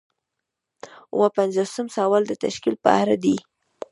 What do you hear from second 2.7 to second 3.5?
په اړه دی.